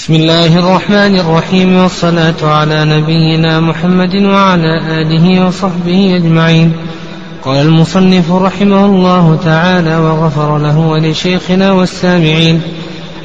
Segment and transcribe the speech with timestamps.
[0.00, 6.72] بسم الله الرحمن الرحيم والصلاة على نبينا محمد وعلى آله وصحبه أجمعين.
[7.44, 12.60] قال المصنف رحمه الله تعالى وغفر له ولشيخنا والسامعين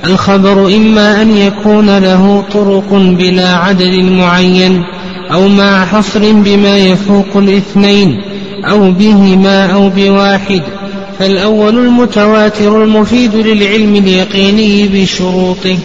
[0.05, 4.83] الخبر إما أن يكون له طرق بلا عدد معين
[5.33, 8.21] أو مع حصر بما يفوق الاثنين
[8.65, 10.61] أو بهما أو بواحد
[11.19, 15.77] فالأول المتواتر المفيد للعلم اليقيني بشروطه.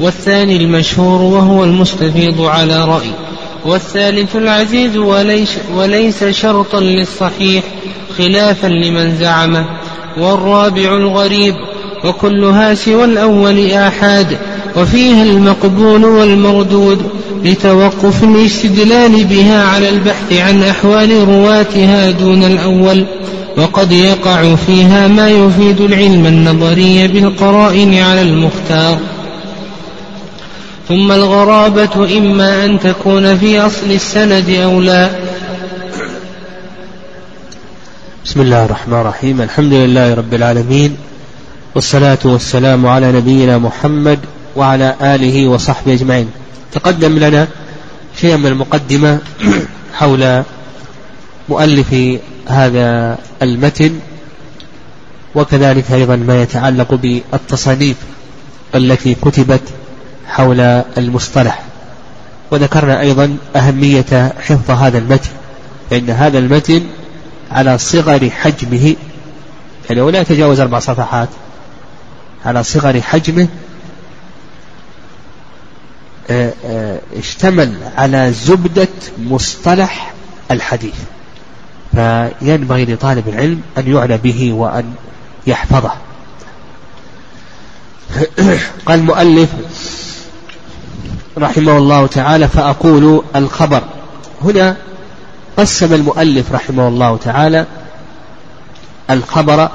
[0.00, 3.10] والثاني المشهور وهو المستفيض على رأي
[3.66, 7.64] والثالث العزيز وليس, وليس شرطا للصحيح
[8.18, 9.66] خلافا لمن زعمه
[10.18, 11.54] والرابع الغريب
[12.04, 14.38] وكلها سوى الأول آحاد
[14.76, 17.02] وفيها المقبول والمردود
[17.44, 23.04] لتوقف الاستدلال بها على البحث عن أحوال رواتها دون الأول
[23.56, 28.98] وقد يقع فيها ما يفيد العلم النظري بالقرائن على المختار.
[30.88, 35.10] ثم الغرابة إما أن تكون في أصل السند أو لا.
[38.24, 39.40] بسم الله الرحمن الرحيم.
[39.40, 40.96] الحمد لله رب العالمين.
[41.74, 44.18] والصلاة والسلام على نبينا محمد
[44.56, 46.30] وعلى آله وصحبه أجمعين.
[46.72, 47.48] تقدم لنا
[48.20, 49.18] شيء من المقدمة
[49.94, 50.42] حول
[51.48, 54.00] مؤلف هذا المتن
[55.34, 57.96] وكذلك أيضا ما يتعلق بالتصانيف
[58.74, 59.62] التي كتبت
[60.28, 60.60] حول
[60.98, 61.62] المصطلح.
[62.50, 65.30] وذكرنا أيضا أهمية حفظ هذا المتن
[65.90, 66.86] فإن هذا المتن
[67.50, 68.96] على صغر حجمه
[69.90, 71.28] يعني ولا يتجاوز أربع صفحات
[72.44, 73.48] على صغر حجمه
[76.30, 78.88] آه، آه، اشتمل على زبدة
[79.18, 80.12] مصطلح
[80.50, 80.94] الحديث.
[81.92, 84.94] فينبغي لطالب العلم أن يعنى به وأن
[85.46, 85.92] يحفظه.
[88.86, 89.48] قال المؤلف
[91.38, 93.82] رحمه الله تعالى فأقول الخبر.
[94.44, 94.76] هنا
[95.56, 97.66] قسم المؤلف رحمه الله تعالى
[99.10, 99.68] الخبر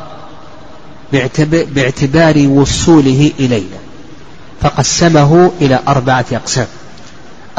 [1.51, 3.77] باعتبار وصوله إلينا
[4.61, 6.67] فقسمه إلى أربعة أقسام.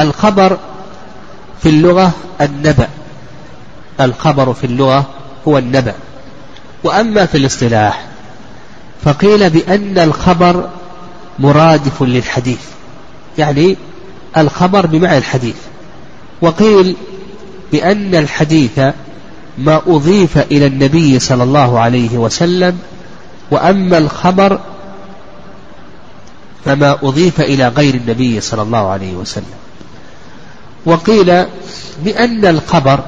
[0.00, 0.59] الخبر
[1.62, 2.88] في اللغة النبأ.
[4.00, 5.06] الخبر في اللغة
[5.48, 5.94] هو النبأ.
[6.84, 8.04] وأما في الاصطلاح
[9.04, 10.69] فقيل بأن الخبر
[11.38, 12.60] مرادف للحديث
[13.38, 13.76] يعني
[14.37, 15.56] الخبر بمعنى الحديث.
[16.43, 16.97] وقيل
[17.72, 18.78] بأن الحديث
[19.59, 22.78] ما أضيف إلى النبي صلى الله عليه وسلم
[23.50, 24.61] وأما الخبر
[26.65, 29.55] فما أضيف إلى غير النبي صلى الله عليه وسلم.
[30.87, 31.45] وقيل
[32.05, 33.01] بأن الخبر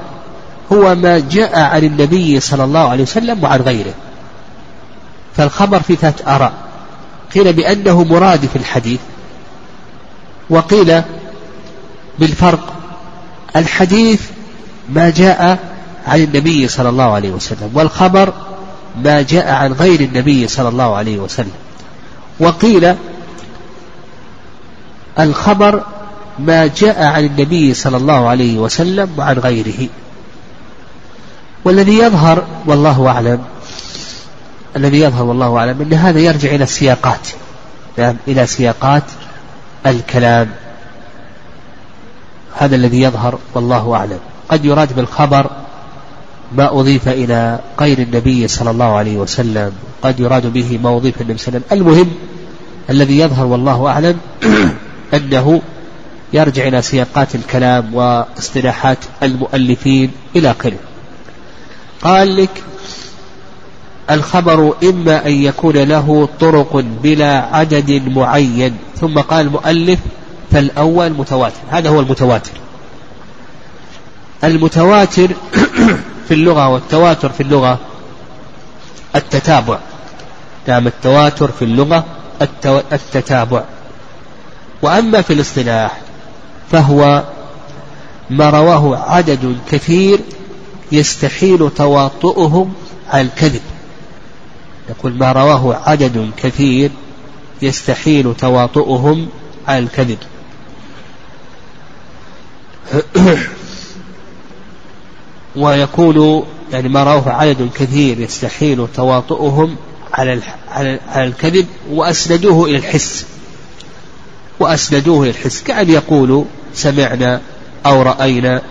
[0.73, 3.93] هو ما جاء عن النبي صلى الله عليه وسلم وعن غيره.
[5.37, 6.53] فالخبر في ثلاث آراء.
[7.35, 8.99] قيل بأنه مرادف الحديث
[10.49, 11.01] وقيل
[12.19, 12.73] بالفرق.
[13.55, 14.21] الحديث
[14.89, 15.59] ما جاء
[16.07, 18.33] عن النبي صلى الله عليه وسلم والخبر
[19.03, 21.51] ما جاء عن غير النبي صلى الله عليه وسلم.
[22.39, 22.95] وقيل
[25.19, 25.83] الخبر
[26.39, 29.89] ما جاء عن النبي صلى الله عليه وسلم وعن غيره.
[31.65, 33.41] والذي يظهر والله أعلم
[34.75, 37.27] الذي يظهر والله أعلم أن هذا يرجع إلى السياقات.
[37.97, 39.03] يعني إلى سياقات
[39.85, 40.51] الكلام.
[42.57, 44.19] هذا الذي يظهر والله أعلم.
[44.49, 45.51] قد يراد بالخبر
[46.55, 51.37] ما أضيف إلى غير النبي صلى الله عليه وسلم قد يراد به ما أضيف النبي
[51.37, 51.87] صلى الله عليه وسلم.
[51.87, 52.11] المهم
[52.89, 54.17] الذي يظهر والله أعلم
[55.13, 55.61] أنه
[56.33, 60.77] يرجع إلى سياقات الكلام واصطلاحات المؤلفين إلى آخره.
[62.01, 62.63] قال لك
[64.11, 69.99] الخبر إما أن يكون له طرق بلا عدد معين ثم قال المؤلف
[70.51, 71.59] فالأول متواتر.
[71.69, 72.51] هذا هو المتواتر.
[74.43, 75.27] المتواتر
[76.27, 77.79] في اللغة والتواتر في اللغة
[79.15, 79.79] التتابع.
[80.67, 82.05] نعم التواتر في اللغة
[82.91, 83.63] التتابع.
[84.81, 85.97] وأما في الاصطلاح
[86.71, 87.23] فهو
[88.29, 90.19] ما رواه عدد كثير
[90.91, 92.73] يستحيل تواطؤهم
[93.09, 93.61] على الكذب.
[94.89, 96.91] يقول ما رواه عدد كثير
[97.61, 99.27] يستحيل تواطؤهم
[99.67, 100.17] على الكذب.
[105.55, 109.75] ويكون يعني ما رواه عدد كثير يستحيل تواطؤهم
[110.13, 110.41] على
[111.09, 113.25] على الكذب وأسندوه إلى الحس.
[114.59, 115.63] وأسندوه إلى الحس.
[115.63, 116.43] كأن يقولوا
[116.73, 117.41] سمعنا
[117.85, 118.61] أو رأينا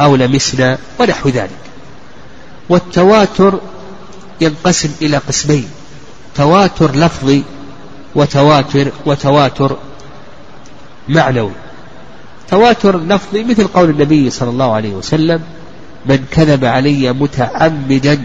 [0.00, 1.50] أو لمسنا ونحو ذلك.
[2.68, 3.60] والتواتر
[4.40, 5.68] ينقسم إلى قسمين.
[6.36, 7.44] تواتر لفظي
[8.14, 9.76] وتواتر وتواتر
[11.08, 11.61] معنوي.
[12.52, 15.40] تواتر لفظي مثل قول النبي صلى الله عليه وسلم
[16.06, 18.24] من كذب علي متعمدا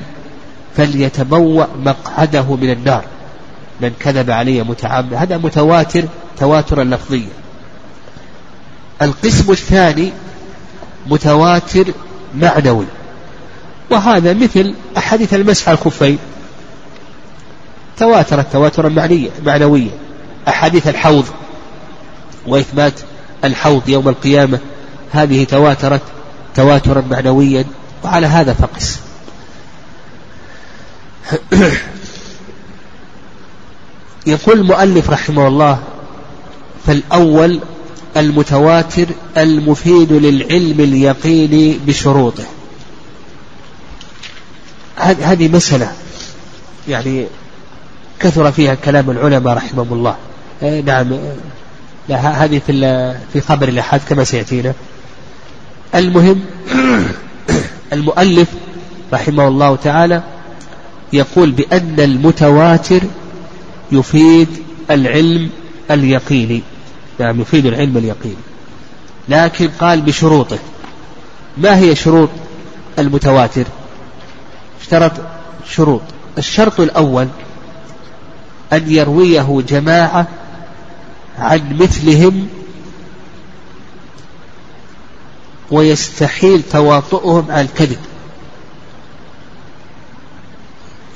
[0.77, 3.03] فليتبوأ مقعده من النار.
[3.81, 6.03] من كذب علي متعمدا هذا متواتر
[6.39, 7.29] تواترا لفظيا.
[9.01, 10.11] القسم الثاني
[11.07, 11.85] متواتر
[12.35, 12.85] معنوي
[13.89, 16.17] وهذا مثل أحاديث المسح على الخفين.
[17.97, 18.89] تواترت تواترا
[19.45, 19.91] معنويا.
[20.47, 21.25] أحاديث الحوض
[22.47, 22.93] وإثبات
[23.43, 24.59] الحوض يوم القيامة
[25.11, 26.01] هذه تواترت
[26.55, 27.65] تواترا معنويا
[28.03, 28.99] وعلى هذا فقس.
[34.27, 35.79] يقول المؤلف رحمه الله
[36.87, 37.59] فالأول
[38.17, 39.07] المتواتر
[39.37, 42.43] المفيد للعلم اليقيني بشروطه.
[44.97, 45.91] هذه مسألة
[46.87, 47.27] يعني
[48.19, 50.15] كثر فيها كلام العلماء رحمهم الله.
[50.63, 51.17] إيه، نعم
[52.09, 54.73] لا هذه في في خبر الأحد كما سيأتينا.
[55.95, 56.41] المهم
[57.93, 58.47] المؤلف
[59.13, 60.23] رحمه الله تعالى
[61.13, 63.01] يقول بأن المتواتر
[63.91, 64.47] يفيد
[64.91, 65.49] العلم
[65.91, 66.61] اليقيني.
[67.19, 68.35] نعم يفيد العلم اليقيني.
[69.29, 70.57] لكن قال بشروطه.
[71.57, 72.29] ما هي شروط
[72.99, 73.65] المتواتر؟
[74.81, 75.11] اشترط
[75.69, 76.01] شروط.
[76.37, 77.27] الشرط الأول
[78.73, 80.27] أن يرويه جماعة
[81.39, 82.47] عن مثلهم
[85.71, 87.99] ويستحيل تواطؤهم على الكذب.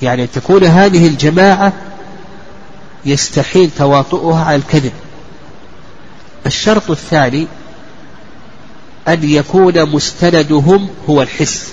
[0.01, 1.73] يعني تكون هذه الجماعة
[3.05, 4.93] يستحيل تواطؤها على الكذب.
[6.45, 7.47] الشرط الثاني
[9.07, 11.71] أن يكون مستندهم هو الحس.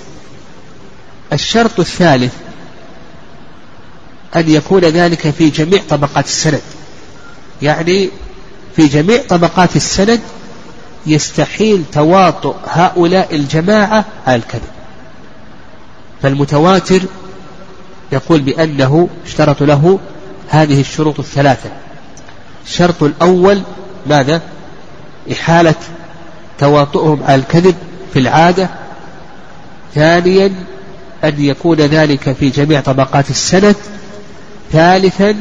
[1.32, 2.32] الشرط الثالث
[4.36, 6.62] أن يكون ذلك في جميع طبقات السند.
[7.62, 8.10] يعني
[8.78, 10.20] في جميع طبقات السند
[11.06, 14.62] يستحيل تواطؤ هؤلاء الجماعة على الكذب.
[16.22, 17.02] فالمتواتر
[18.12, 19.98] يقول بأنه اشترط له
[20.48, 21.70] هذه الشروط الثلاثة.
[22.66, 23.62] الشرط الأول
[24.06, 24.42] ماذا؟
[25.32, 25.74] إحالة
[26.58, 27.74] تواطؤهم على الكذب
[28.12, 28.69] في العادة.
[29.94, 30.52] ثانيا
[31.24, 33.76] أن يكون ذلك في جميع طبقات السند.
[34.72, 35.36] ثالثا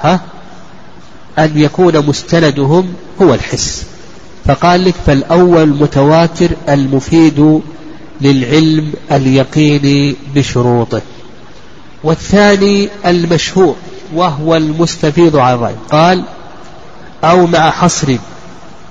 [0.00, 0.20] ها؟
[1.38, 3.86] أن يكون مستندهم هو الحس.
[4.44, 7.60] فقال لك فالأول متواتر المفيد
[8.20, 11.02] للعلم اليقيني بشروطه.
[12.04, 13.76] والثاني المشهور
[14.14, 16.24] وهو المستفيض عن الرأي قال
[17.24, 18.16] أو مع حصر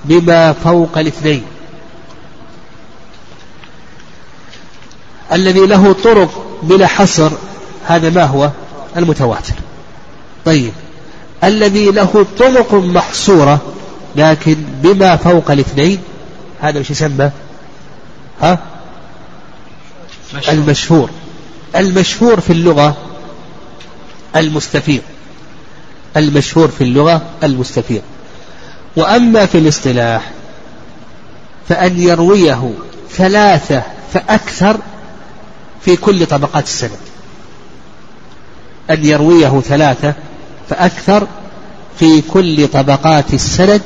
[0.05, 1.43] بما فوق الاثنين.
[5.33, 7.31] الذي له طرق بلا حصر
[7.85, 8.49] هذا ما هو؟
[8.97, 9.53] المتواتر.
[10.45, 10.73] طيب.
[11.43, 13.61] الذي له طرق محصورة
[14.15, 15.99] لكن بما فوق الاثنين
[16.61, 17.31] هذا وش يسمى؟
[18.41, 18.59] ها؟
[20.35, 20.53] مشهور.
[20.53, 21.09] المشهور.
[21.75, 22.97] المشهور في اللغة
[24.35, 25.01] المستفيض.
[26.17, 28.01] المشهور في اللغة المستفيض.
[28.95, 30.31] وأما في الاصطلاح
[31.69, 32.71] فأن يرويه
[33.11, 34.77] ثلاثة فأكثر
[35.81, 36.99] في كل طبقات السند
[38.89, 40.13] أن يرويه ثلاثة
[40.69, 41.27] فأكثر
[41.99, 43.81] في كل طبقات السند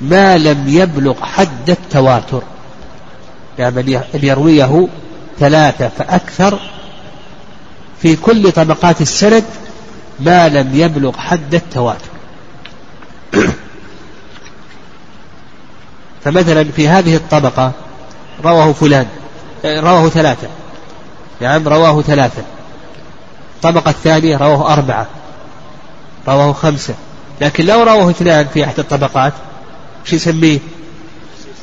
[0.00, 2.42] ما لم يبلغ حد التواتر.
[3.58, 4.88] يعني أن يرويه
[5.38, 6.58] ثلاثة فأكثر
[8.02, 9.44] في كل طبقات السند
[10.20, 12.08] ما لم يبلغ حد التواتر.
[16.24, 17.72] فمثلا في هذه الطبقة
[18.44, 19.06] رواه فلان
[19.64, 20.48] رواه ثلاثة.
[21.40, 22.42] نعم رواه ثلاثة.
[23.56, 25.06] الطبقة الثانية رواه أربعة.
[26.28, 26.94] رواه خمسة.
[27.40, 29.32] لكن لو رواه اثنان في أحد الطبقات
[30.04, 30.58] شو يسميه؟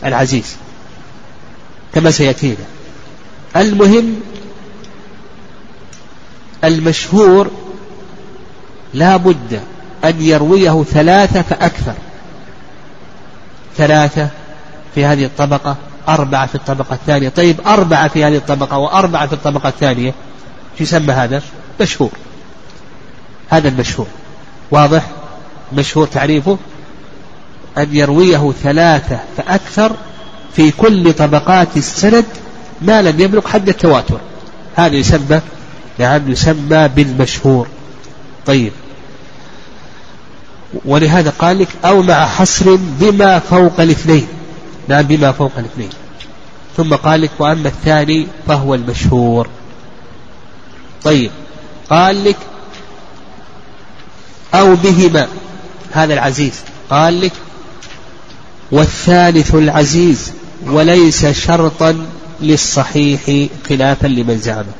[0.05, 0.55] العزيز.
[1.95, 2.65] كما سيأتينا.
[3.55, 4.15] المهم
[6.63, 7.51] المشهور
[8.93, 9.61] لا بد
[10.03, 11.93] أن يرويه ثلاثة فأكثر.
[13.77, 14.29] ثلاثة
[14.95, 15.75] في هذه الطبقة
[16.09, 17.29] أربعة في الطبقة الثانية.
[17.29, 20.13] طيب أربعة في هذه الطبقة وأربعة في الطبقة الثانية
[20.79, 21.41] يسمى هذا؟
[21.81, 22.11] مشهور.
[23.49, 24.07] هذا المشهور.
[24.71, 25.05] واضح؟
[25.73, 26.57] مشهور تعريفه؟
[27.77, 29.91] أن يرويه ثلاثة فأكثر
[30.55, 32.25] في كل طبقات السند
[32.81, 34.19] ما لم يبلغ حد التواتر.
[34.75, 35.41] هذا يسمى
[35.99, 37.67] نعم يسمى بالمشهور.
[38.45, 38.71] طيب.
[40.85, 44.27] ولهذا قال لك أو مع حصر بما فوق الاثنين.
[44.87, 45.89] نعم بما فوق الاثنين.
[46.77, 49.47] ثم قال لك وأما الثاني فهو المشهور.
[51.03, 51.31] طيب.
[51.89, 52.37] قال لك
[54.53, 55.27] أو بهما.
[55.91, 56.53] هذا العزيز.
[56.89, 57.31] قال لك
[58.71, 60.31] والثالث العزيز
[60.65, 62.05] وليس شرطا
[62.41, 64.71] للصحيح خلافا لمن زعمه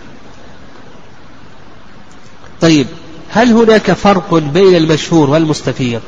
[2.62, 2.88] طيب
[3.30, 6.02] هل هناك فرق بين المشهور والمستفيض؟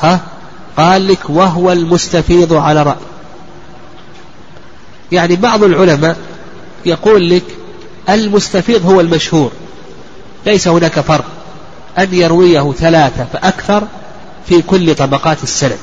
[0.00, 0.20] ها؟
[0.76, 2.96] قال لك وهو المستفيض على رأي.
[5.12, 6.16] يعني بعض العلماء
[6.86, 7.44] يقول لك
[8.08, 9.52] المستفيض هو المشهور.
[10.46, 11.24] ليس هناك فرق.
[11.98, 13.86] أن يرويه ثلاثة فأكثر
[14.48, 15.78] في كل طبقات السند.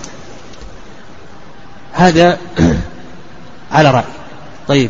[1.93, 2.37] هذا
[3.71, 4.03] على رأي.
[4.67, 4.89] طيب.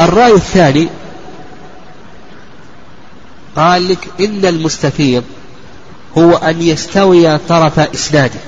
[0.00, 0.88] الرأي الثاني
[3.56, 5.24] قال لك إن المستفيض
[6.18, 8.40] هو أن يستوي طرف إسناده.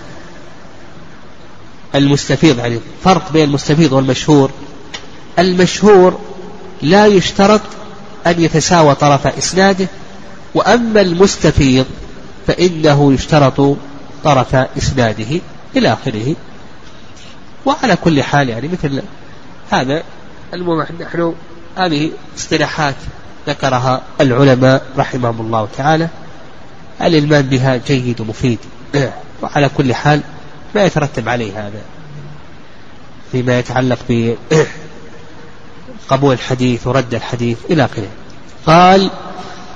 [1.95, 4.51] المستفيض يعني فرق بين المستفيض والمشهور.
[5.39, 6.19] المشهور
[6.83, 7.61] لا يشترط
[8.27, 9.89] أن يتساوى طرف إسناده
[10.55, 11.87] وأما المستفيض
[12.47, 13.77] فإنه يشترط
[14.25, 15.41] طرف إسناده
[15.77, 16.37] إلى آخره.
[17.67, 19.03] وعلى كل حال يعني مثل
[19.71, 20.03] هذا
[20.55, 21.35] المهم نحن
[21.77, 22.95] هذه اصطلاحات
[23.47, 26.09] ذكرها العلماء رحمهم الله تعالى.
[27.03, 28.59] الإلمان بها جيد ومفيد
[29.43, 30.21] وعلى كل حال
[30.75, 31.81] ما يترتب عليه هذا
[33.33, 33.99] فيما يتعلق
[36.09, 38.09] بقبول الحديث ورد الحديث إلى آخره.
[38.67, 39.11] قال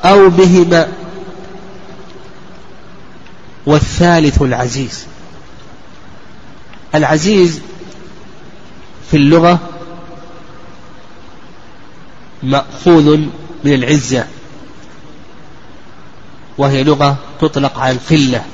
[0.04, 0.88] أو بهما.
[3.66, 5.06] والثالث العزيز.
[6.94, 7.60] العزيز
[9.10, 9.58] في اللغة
[12.42, 13.16] مأخوذ
[13.64, 14.26] من العزة
[16.58, 18.44] وهي لغة تطلق على القلة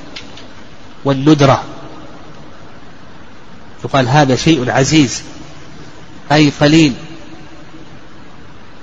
[1.05, 1.64] والندرة.
[3.85, 5.23] يقال هذا شيء عزيز
[6.33, 6.95] أي قليل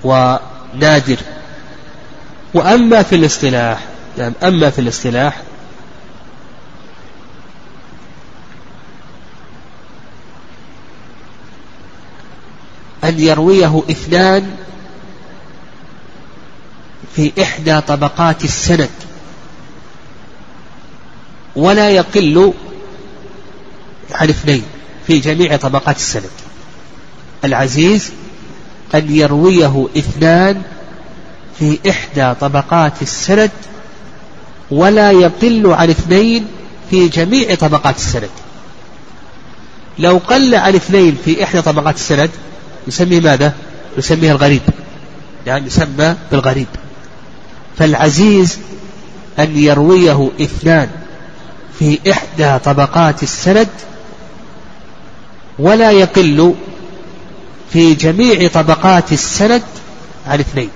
[0.03, 1.17] ونادر.
[2.55, 3.79] وأما في الاصطلاح
[4.17, 5.41] يعني أما في الاصطلاح
[13.03, 14.55] أن يرويه اثنان
[17.15, 18.89] في إحدى طبقات السند
[21.55, 22.53] ولا يقل
[24.11, 24.63] عن اثنين
[25.07, 26.29] في جميع طبقات السند.
[27.43, 28.11] العزيز
[28.95, 30.61] أن يرويه اثنان
[31.59, 33.51] في إحدى طبقات السند
[34.71, 36.47] ولا يقل عن اثنين
[36.89, 38.29] في جميع طبقات السند
[39.99, 42.29] لو قل عن اثنين في إحدى طبقات السند
[42.87, 43.53] يسميه ماذا؟
[43.97, 44.61] يسميه الغريب.
[45.47, 46.67] يعني يسمى بالغريب.
[47.77, 48.59] فالعزيز
[49.39, 50.89] أن يرويه اثنان
[51.79, 53.67] في إحدى طبقات السند
[55.59, 56.53] ولا يقل
[57.73, 59.63] في جميع طبقات السند
[60.27, 60.69] عن اثنين.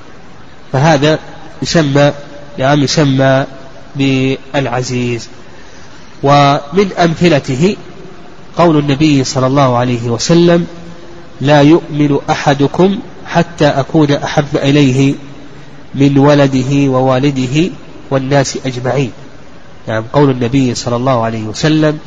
[0.71, 1.19] فهذا
[1.61, 2.13] يسمى
[2.57, 3.45] يعني يسمى
[3.95, 5.27] بالعزيز.
[6.23, 7.75] ومن أمثلته
[8.57, 10.67] قول النبي صلى الله عليه وسلم
[11.41, 15.15] لا يؤمن أحدكم حتى أكون أحب إليه
[15.95, 17.69] من ولده ووالده
[18.11, 19.11] والناس أجمعين.
[19.88, 21.99] يعني قول النبي صلى الله عليه وسلم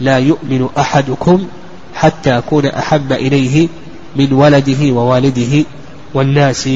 [0.00, 1.46] لا يؤمن أحدكم
[1.94, 3.68] حتى أكون أحب إليه
[4.16, 5.64] من ولده ووالده
[6.14, 6.68] والناس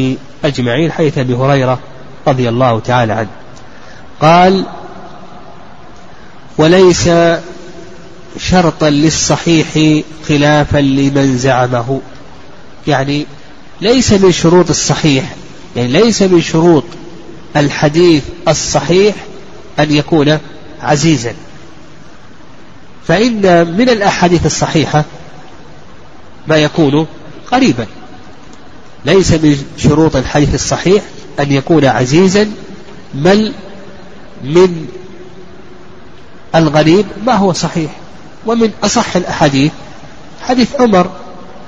[0.45, 1.79] أجمعين حيث أبي هريرة
[2.29, 3.29] رضي الله تعالى عنه.
[4.21, 4.67] قال
[6.59, 7.11] وليس
[8.39, 12.01] شرطا للصحيح خلافا لمن زعمه.
[12.87, 13.27] يعني
[13.81, 15.35] ليس من شروط الصحيح
[15.77, 16.85] يعني ليس من شروط
[17.57, 19.15] الحديث الصحيح
[19.79, 20.39] أن يكون
[20.81, 21.35] عزيزا.
[23.09, 25.05] فإن من الأحاديث الصحيحة
[26.47, 27.07] ما يكون
[27.53, 27.87] قريبا.
[29.05, 31.03] ليس من شروط الحديث الصحيح
[31.41, 32.51] أن يكون عزيزا
[33.15, 33.53] بل
[34.45, 34.87] من
[36.55, 37.91] الغريب ما هو صحيح.
[38.47, 39.73] ومن أصح الأحاديث
[40.43, 41.11] حديث عمر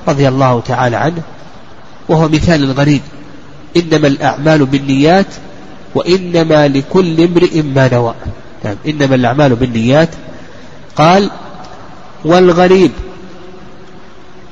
[0.08, 1.22] رضي الله تعالى عنه
[2.08, 3.02] وهو مثال الغريب
[3.76, 5.26] إنما الأعمال بالنيات
[5.94, 8.14] وإنما لكل امرئ ما نوى.
[8.64, 10.08] نعم إنما الأعمال بالنيات.
[10.96, 11.30] قال
[12.24, 12.90] والغريب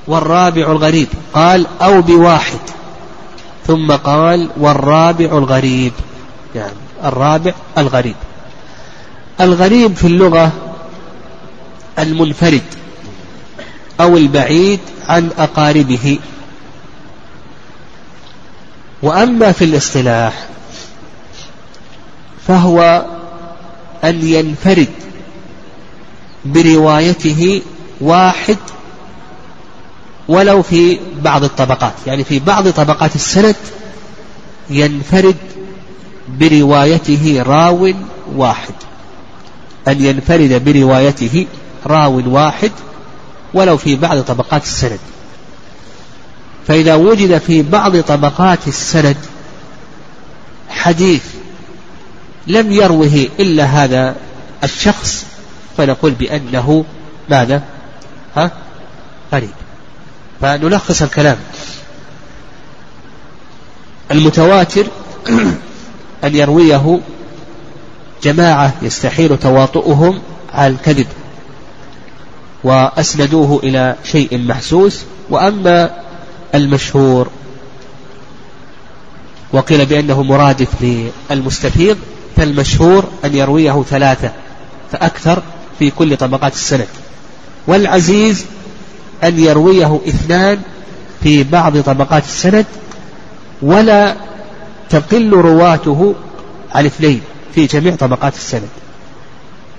[0.07, 1.09] والرابع الغريب.
[1.35, 2.74] قال أو بواحد.
[3.66, 5.92] ثم قال والرابع الغريب.
[6.54, 6.73] يعني
[7.04, 8.16] الرابع الغريب.
[9.40, 10.52] الغريب في اللغة
[11.99, 12.62] المنفرد
[14.00, 16.18] أو البعيد عن أقاربه.
[19.02, 20.47] وأما في الاصطلاح
[22.49, 23.04] فهو
[24.04, 24.88] أن ينفرد
[26.44, 27.62] بروايته
[28.00, 28.56] واحد
[30.28, 33.57] ولو في بعض الطبقات يعني في بعض طبقات السند
[34.71, 35.37] ينفرد
[36.28, 37.93] بروايته راو
[38.37, 38.75] واحد
[39.88, 41.47] أن ينفرد بروايته
[41.87, 42.73] راو واحد
[43.54, 44.99] ولو في بعض طبقات السند
[46.69, 49.16] فإذا وجد في بعض طبقات السند
[50.69, 51.23] حديث
[52.47, 54.16] لم يروه إلا هذا
[54.64, 55.26] الشخص
[55.76, 56.85] فنقول بأنه
[57.31, 57.62] ماذا؟
[58.37, 58.50] ها؟
[59.33, 59.63] غريب
[60.45, 61.37] فنلخص الكلام.
[64.11, 64.87] المتواتر
[66.25, 67.01] أن يرويه
[68.23, 70.21] جماعة يستحيل تواطؤهم
[70.53, 71.07] على الكذب
[72.65, 75.91] وأسندوه إلى شيء محسوس وأما
[76.55, 77.29] المشهور
[79.53, 80.69] وقيل بأنه مرادف
[81.31, 81.99] للمستفيض
[82.37, 84.33] فالمشهور أن يرويه ثلاثة
[84.93, 85.43] فأكثر
[85.79, 86.89] في كل طبقات السند.
[87.67, 88.45] والعزيز
[89.25, 90.59] أن يرويه اثنان
[91.23, 92.66] في بعض طبقات السند
[93.62, 94.14] ولا
[94.90, 96.14] تقل رواته
[96.75, 97.21] عن اثنين
[97.54, 98.69] في جميع طبقات السند.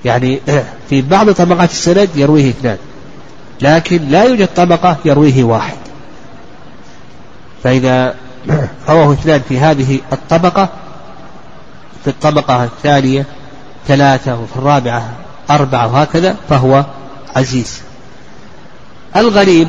[0.06, 0.42] يعني
[0.90, 2.78] في بعض طبقات السند يرويه اثنان
[3.62, 5.78] لكن لا يوجد طبقة يرويه واحد.
[7.64, 8.16] فإذا
[8.90, 10.70] رواه اثنان في هذه الطبقة
[12.04, 13.26] في الطبقة الثانية
[13.88, 15.10] ثلاثة وفي الرابعة
[15.50, 16.86] أربعة وهكذا فهو
[17.36, 17.85] عزيز.
[19.18, 19.68] الغريب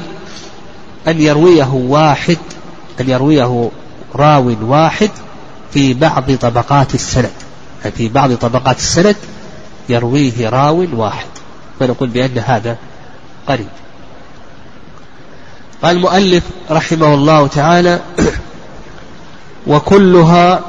[1.08, 2.38] أن يرويه واحد
[3.00, 3.70] أن يرويه
[4.14, 5.10] راو واحد
[5.72, 7.30] في بعض طبقات السند.
[7.96, 9.16] في بعض طبقات السند
[9.88, 11.26] يرويه راو واحد.
[11.80, 12.76] فنقول بأن هذا
[13.48, 13.68] قريب.
[15.82, 18.00] قال المؤلف رحمه الله تعالى
[19.66, 20.60] وكلها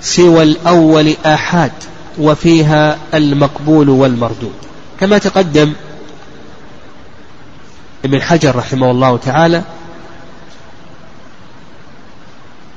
[0.00, 1.72] سوى الأول آحاد
[2.18, 4.54] وفيها المقبول والمردود.
[5.00, 5.72] كما تقدم
[8.04, 9.62] ابن حجر رحمه الله تعالى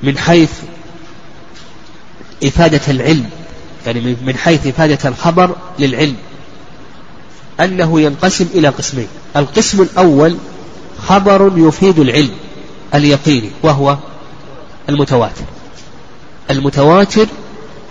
[0.02, 0.50] من حيث
[2.44, 3.30] إفادة العلم
[3.86, 6.16] يعني من حيث إفادة الخبر للعلم
[7.60, 10.36] أنه ينقسم إلى قسمين القسم الأول
[10.98, 12.34] خبر يفيد العلم
[12.94, 13.96] اليقيني وهو
[14.88, 15.44] المتواتر.
[16.50, 17.26] المتواتر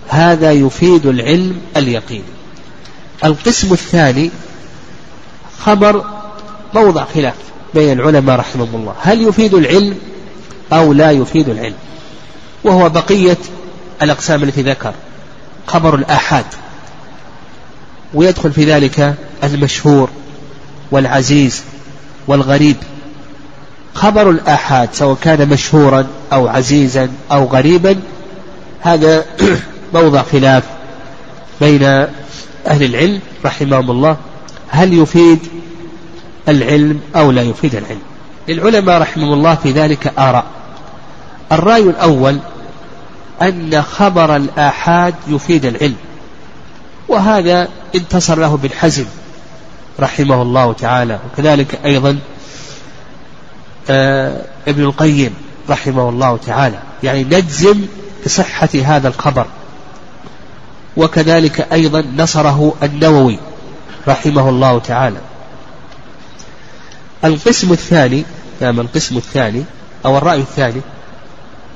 [0.08, 2.24] هذا يفيد العلم اليقيني.
[3.26, 4.32] القسم الثاني
[5.60, 6.06] خبر
[6.76, 7.34] موضع خلاف
[7.74, 8.94] بين العلماء رحمهم الله.
[9.02, 9.98] هل يفيد العلم
[10.74, 11.76] أو لا يفيد العلم؟
[12.64, 13.38] وهو بقية
[14.02, 14.94] الأقسام التي ذكر.
[15.68, 16.46] خبر الآحاد.
[18.14, 20.10] ويدخل في ذلك المشهور
[20.92, 21.64] والعزيز
[22.28, 22.78] والغريب.
[23.94, 28.00] خبر الآحاد سواء كان مشهورا أو عزيزا أو غريبا
[28.82, 29.26] هذا
[29.94, 30.64] موضع خلاف
[31.62, 31.84] بين
[32.68, 34.18] أهل العلم رحمهم الله.
[34.70, 35.40] هل يفيد
[36.48, 38.02] العلم أو لا يفيد العلم.
[38.48, 40.46] للعلماء رحمهم الله في ذلك آراء.
[41.52, 42.40] الرأي الأول
[43.42, 45.96] أن خبر الآحاد يفيد العلم.
[47.08, 49.06] وهذا انتصر له بالحزم
[50.00, 51.20] رحمه الله تعالى.
[51.26, 52.20] وكذلك أيضا
[53.90, 55.34] آه ابن القيم
[55.70, 56.80] رحمه الله تعالى.
[57.04, 57.82] يعني نجزم
[58.26, 59.46] بصحة هذا الخبر.
[60.98, 63.40] وكذلك أيضا نصره النووي
[64.08, 65.18] رحمه الله تعالى.
[67.26, 68.26] القسم الثاني
[68.62, 69.64] نعم القسم الثاني
[70.06, 70.82] أو الرأي الثاني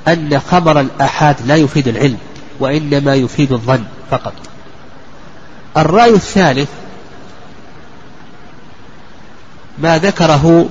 [0.08, 2.18] أن خبر الآحاد لا يفيد العلم
[2.60, 4.32] وإنما يفيد الظن فقط.
[5.76, 6.68] الرأي الثالث
[9.78, 10.68] ما ذكره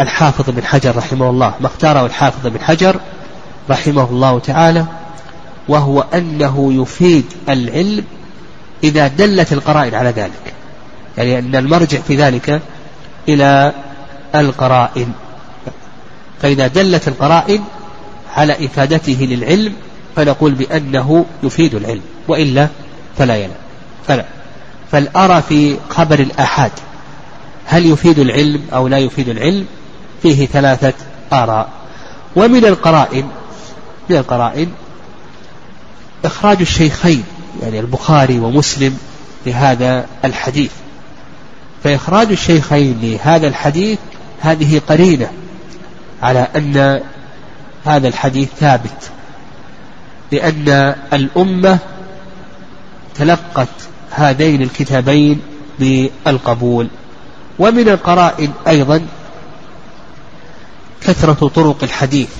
[0.00, 3.00] الحافظ بن حجر رحمه الله ما اختاره الحافظ بن حجر
[3.70, 4.86] رحمه الله تعالى
[5.68, 8.04] وهو أنه يفيد العلم
[8.84, 10.54] إذا دلت القرائن على ذلك.
[11.18, 12.62] يعني أن المرجع في ذلك
[13.28, 13.72] إلى
[14.34, 15.12] القرائن.
[16.42, 17.64] فإذا دلت القرائن
[18.36, 19.72] على إفادته للعلم
[20.16, 22.68] فنقول بأنه يفيد العلم وإلا
[23.18, 23.56] فلا ينام
[24.06, 24.24] فلا.
[24.92, 26.72] فالأرى في خبر الآحاد
[27.66, 29.66] هل يفيد العلم أو لا يفيد العلم؟
[30.22, 30.94] فيه ثلاثة
[31.32, 31.68] آراء.
[32.36, 33.28] ومن القرائن
[34.10, 34.70] من القرائن
[36.24, 37.24] إخراج الشيخين
[37.62, 38.98] يعني البخاري ومسلم
[39.46, 40.70] لهذا الحديث.
[41.88, 43.98] فإخراج الشيخين لهذا الحديث
[44.40, 45.30] هذه قرينة
[46.22, 47.00] على أن
[47.84, 49.10] هذا الحديث ثابت
[50.32, 51.78] لأن الأمة
[53.14, 53.68] تلقت
[54.10, 55.40] هذين الكتابين
[55.78, 56.88] بالقبول
[57.58, 59.06] ومن القرائن أيضا
[61.00, 62.30] كثرة طرق الحديث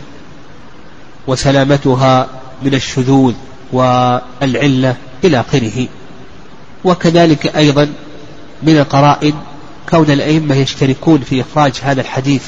[1.27, 2.27] وسلامتها
[2.63, 3.35] من الشذوذ
[3.73, 5.89] والعلة إلى آخره
[6.85, 7.89] وكذلك أيضا
[8.62, 9.33] من القرائن
[9.90, 12.42] كون الأئمة يشتركون في إخراج هذا الحديث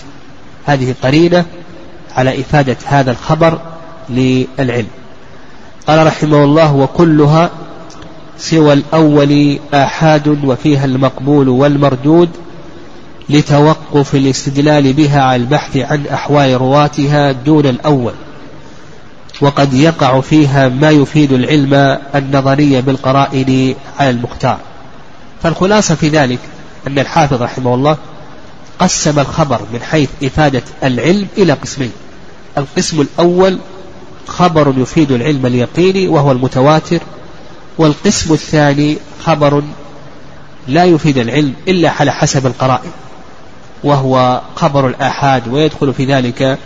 [0.65, 1.45] هذه قرينة
[2.17, 3.61] على إفادة هذا الخبر
[4.09, 4.87] للعلم.
[5.87, 7.51] قال رحمه الله وكلها
[8.39, 12.29] سوى الأول آحاد وفيها المقبول والمردود
[13.29, 18.13] لتوقف الاستدلال بها على البحث عن أحوال رواتها دون الأول.
[19.41, 24.59] وقد يقع فيها ما يفيد العلم النظري بالقرائن على المختار.
[25.43, 26.39] فالخلاصة في ذلك
[26.87, 27.97] أن الحافظ رحمه الله
[28.79, 31.93] قسم الخبر من حيث إفادة العلم إلى قسمين.
[32.59, 33.59] القسم الأول
[34.27, 37.01] خبر يفيد العلم اليقيني وهو المتواتر
[37.79, 39.63] والقسم الثاني خبر
[40.69, 42.91] لا يفيد العلم إلا على حسب القرائن
[43.85, 46.59] وهو خبر الآحاد ويدخل في ذلك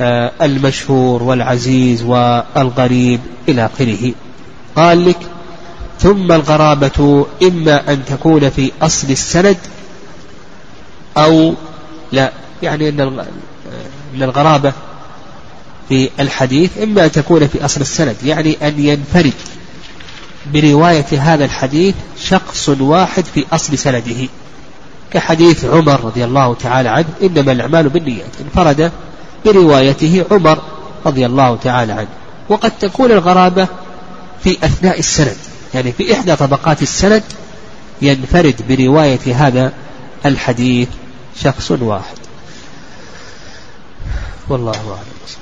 [0.00, 4.12] آه، المشهور والعزيز والغريب إلى آخره.
[4.76, 5.18] قال لك
[6.02, 9.56] ثم الغرابة إما أن تكون في أصل السند
[11.16, 11.54] أو
[12.12, 13.26] لا يعني أن
[14.14, 14.72] الغرابة
[15.88, 19.32] في الحديث إما أن تكون في أصل السند يعني أن ينفرد
[20.52, 24.28] برواية هذا الحديث شخص واحد في أصل سنده.
[25.12, 28.92] كحديث عمر رضي الله تعالى عنه إنما الأعمال بالنيات انفرد
[29.44, 30.58] بروايته عمر
[31.06, 32.08] رضي الله تعالى عنه.
[32.48, 33.66] وقد تكون الغرابة
[34.44, 35.51] في أثناء السند.
[35.74, 37.22] يعني في إحدى طبقات السند
[38.02, 39.72] ينفرد برواية هذا
[40.26, 40.88] الحديث
[41.36, 42.16] شخص واحد.
[44.48, 45.41] والله أعلم.